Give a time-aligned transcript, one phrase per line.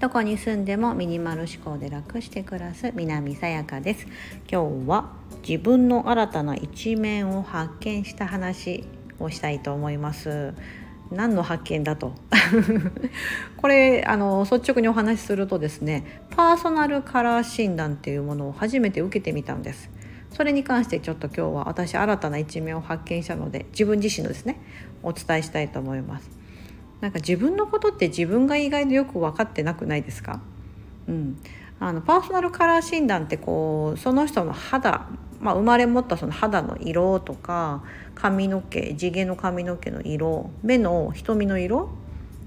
[0.00, 4.06] どこに住んでもミニマル思考で楽して暮らす南さやかです。
[4.50, 5.12] 今日は
[5.46, 8.84] 自分の新たな一面を発見した話
[9.20, 10.54] をしたいと思います。
[11.10, 12.12] 何の発見だと？
[13.56, 19.88] これあの率直にお話しするとですねパーソナルカラー診断っていうものを初めて受けてみたんです。
[20.32, 24.60] それに関してちょっと今日は私新たな一面を発見したので自分自身のですね
[25.02, 26.30] お伝えしたいと思います。
[27.00, 30.40] なんか自分のことって自分が意外とよく分かってなくないですか？
[31.08, 31.38] うん。
[31.80, 35.08] あのパーソナルカラー診断ってこうその人の肌、
[35.40, 37.82] まあ、生まれ持ったその肌の色とか
[38.14, 41.90] 髪の毛地毛の髪の毛の色目の瞳の色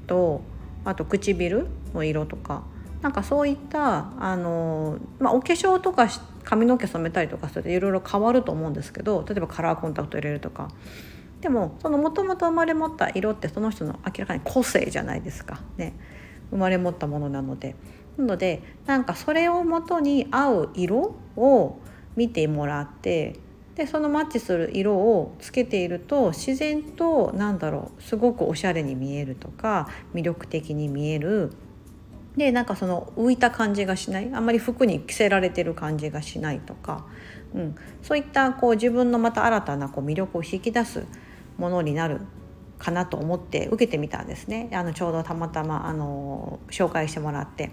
[0.07, 0.41] と
[0.85, 2.63] あと唇の色とか
[3.01, 6.07] なんかそういったあの、まあ、お化粧とか
[6.45, 10.69] 髪の毛染めたりとかするといろいろ変わると思うんですけど例えばカラーコンタクト入れるとか。
[11.41, 15.61] でもそのもともと生まれ持った色ってその人の明らかに個性じゃないですか。
[15.77, 15.93] ね。
[16.49, 17.75] 生まれ持ったものなので。
[18.17, 21.77] なのでなんかそれをもとに合う色を
[22.15, 23.35] 見てもらって
[23.75, 31.51] でそのマッチする色をつけていると自然となんだろうすごくおしゃれに見えるとか魅力的に見える
[32.37, 34.29] でなんかその浮いた感じがしない。
[34.33, 37.05] あんまり服に着せられてる感じがしないとか、
[37.53, 41.05] うん、そういったこう自分のまた新たなこう魅力を引き出す
[41.57, 42.21] ものになる
[42.77, 44.69] かなと思って受けてみたんですね。
[44.73, 47.71] あのちょうどたまたまあの紹介してもらって。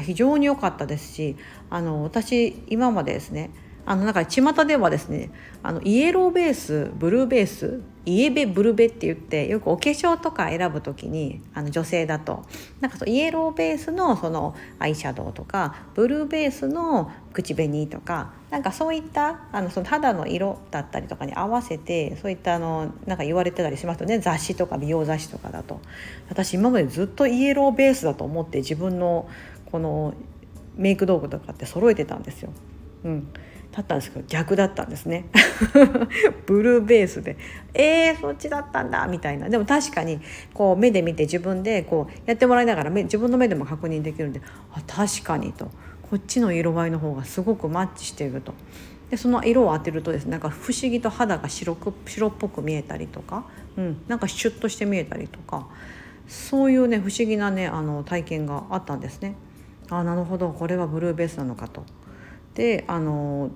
[0.00, 1.36] 非常に良かったですし
[1.68, 3.50] あの私今までですね
[3.84, 5.30] あのなんか巷ではですね
[5.62, 12.44] あのイエローベースブルーベースイエベブルベって言ってよくお化粧とか選ぶ時にあの女性だと。
[12.80, 24.18] なんかそうイエローベースのそのアイシャドウとかブルーベースの口紅とかなんかそういったあのその肌の色だったりとかに合わせてそういったあのなんか言われてたりしますよね。
[24.18, 25.80] 雑誌とか美容雑誌とかだと。
[26.28, 29.28] 私今までずっとイエローベースだと思って自分の
[29.70, 30.14] この
[30.76, 32.52] メイク道具とかって揃えてたんですよ。
[33.04, 33.28] うん。
[33.72, 35.26] だったんですけど逆だったんですね
[36.46, 37.36] ブルーベースで
[37.74, 40.20] えー、そっちだったんだみたいなでも確かに
[40.52, 45.70] こう目で見て自分でこうやってもらいながら自分の目でも確認できるんであ確かにと
[46.10, 48.52] こっちの色合いの方がすごくマッチしていると。
[49.10, 53.44] でその色を当てるとですねなんか不思議と肌が白く白っぽく見えたりとか、
[53.76, 55.68] うん、なんかシュッとして見えたりとか
[56.28, 59.34] そういうね不思議なねあの体験があったんですね。
[59.90, 61.84] あなるほどこれはブルーベースなのかと。
[62.54, 63.50] であの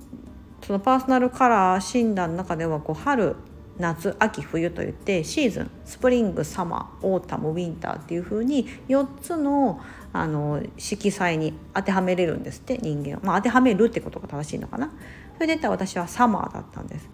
[0.62, 3.36] そのパーソナルカラー診断の中ではこう春
[3.78, 9.80] 夏秋冬といってシーズンスプリングサマーオータムウィンターっていう風に4つの
[10.12, 14.90] あの色彩に当てはめれるんですって人間を、まあ、当てはめるってことが正しいのかな。
[15.34, 17.06] それで言ったら私はサマーだったんです。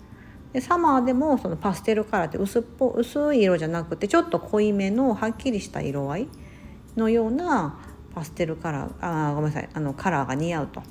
[0.53, 6.29] でサマーでもそのパステルカラーって薄っぽ薄い色じゃなくてちょっと濃いめのはっきりした色合い
[6.97, 7.81] のような
[8.15, 10.83] パステルカラーあごめんなさいあのカラーが似合うと。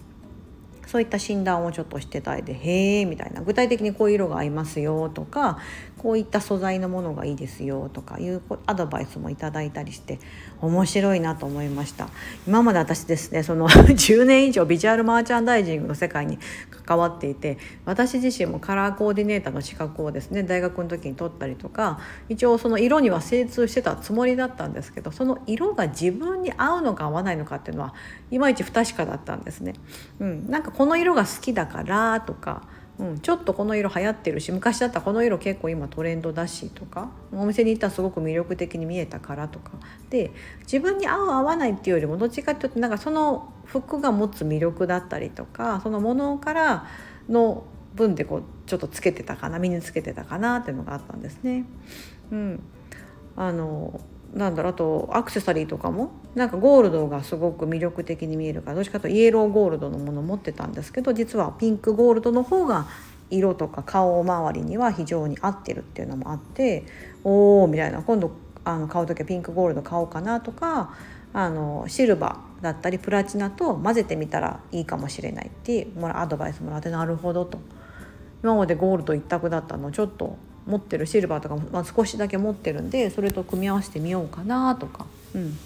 [0.87, 3.41] そういった診断をちょっとしてたいで「へえ」みたいな。
[3.41, 5.59] 具体的にこういう色が合いますよとか
[6.01, 10.17] こういった素材のものがいいですよとかいうアドバイスもいただいたりして
[10.59, 12.09] 面白いなと思いました
[12.47, 16.39] 今まで私ですねその 10年以上ビジュアルマーチャンダイジングの世界に
[16.85, 27.93] 関わっていて私自身もカラーコーディネーターの資格をですね大学の時に取ったりとか一応その色には精通してたつもりだったんですけどその色が自分に合うのか合わないのかっていうのは
[28.31, 29.73] いまいち不確かだったんですね。
[30.19, 32.63] うん、なんかこの色が好きだからとか
[32.99, 39.71] うん、ちょっとこの色流行ってるし昔だったらこの色結構今トレンドだしとかお店に行ったらすごく魅力的に見えたからとか
[40.09, 40.31] で
[40.61, 46.87] 自分に合う合わないっていうよりもどっちかっていうとなんかその服が持つ魅力だったりとかそのものから
[47.27, 47.63] の
[47.95, 51.65] 分でこうちょっとつけてたかな身につけてたかなっていうのがあったんですね。
[52.31, 52.63] うん、
[53.35, 53.99] あの
[54.33, 62.87] なんだろあとアクセサリーとかもなんかゴールドがすごく魅力的に見えるからどっちかというとイエローゴールドのもの持ってたんですけど実はピンクゴールドの方が
[63.29, 66.85] 色とか顔周りには非常に合ってるっていうのもあって
[67.23, 68.31] おおみたいな今度
[68.63, 70.95] あの買う時はピンクゴールド買おうかなとか
[71.33, 77.59] あのシルバーだったりプラチナと混ぜてみたらいいかもしれないっていうアドバイスもらってなるほどと。
[78.43, 80.35] 今までゴールド一択だったのちょっと
[80.65, 85.57] 持ってるシルバーとかも、まあ、少しだけ持ってるんでそれと組み合わせてみようかなとか、うん、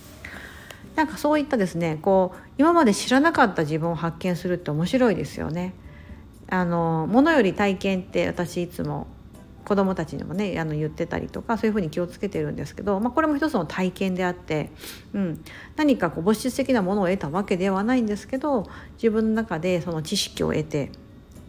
[0.96, 5.74] なんかそういったですねこう今まで知らなかった自分を発見するって面白いですよね。
[6.48, 9.08] あのものより体験って私いつも
[9.66, 14.70] 子どもたちにもねあの言ってたりとかそういうふうに気をつけてるんですけど、まあ、これも一つの体験であって、
[15.14, 15.44] うん、
[15.76, 20.92] 何かこう物質的なものを得たわけではないんですけど自分の中でその知識を得て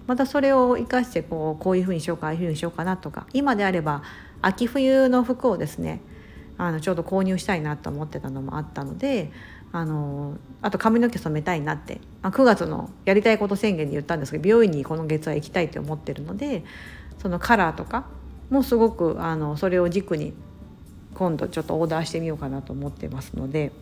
[0.06, 4.02] またそれを生かしてこうこういうふうにしようかああいうふうにしようかなとか今であれば
[4.42, 6.00] 秋冬の服をですね
[6.58, 9.30] あのちょうど購入したいなと思ってたのもあったので
[9.72, 16.64] あのあと髪の毛染めたいなって、あ、9月のやりたいこと宣言で言ったんですけど美容院にこの月は行きたいと思ってるので
[17.18, 18.06] そのカラーとか
[18.48, 20.32] もすごくあのそれを軸に
[21.14, 23.72] 今度ちょっとオーダーしてみようかなと思ってますので。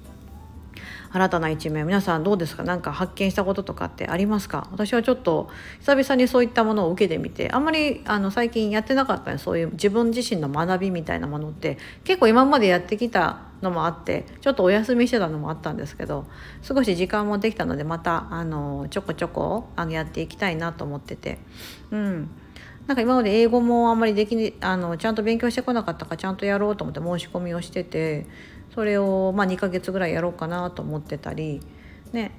[1.14, 2.64] 新たな一面皆さんどうですか？
[2.64, 4.66] 何か発見したこととかってありますか？
[4.72, 16.26] 私はちょっと久々にそういったものを受けてみてあんまりあの最近やってなかったそういう自分自身の学びみたいなものって結構今までやってきたのもあってちょっとお休みしてたのもあったんですけど
[16.62, 21.38] 少し時間もできたのでまたあのちょこちょこあのやっていきたいなと思ってて。
[21.92, 22.28] うん。
[22.86, 28.26] なんか今まで英語もあんまりできあのちゃんと勉強してこなかったからちゃんとやろうと思って申し込みをしてて
[28.74, 31.60] それをまあ2ヶ月ぐらいやろうかなと思ってたり
[32.12, 32.32] ね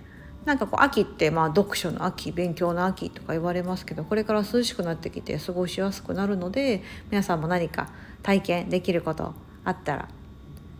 [0.44, 7.90] なんかこう秋ってまあ読書の秋勉強の秋とか言われますけどこれから涼しくなってきて過ごしやすくなるので皆さんも何か
[8.22, 9.34] 体験できること
[9.64, 10.10] あったら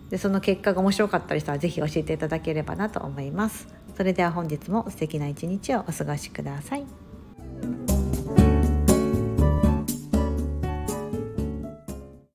[0.10, 3.68] でその結果が面白かったりしたら是非教えていただければなと思います。
[3.98, 7.05] それでは本日も素敵な一日をお過ごしください。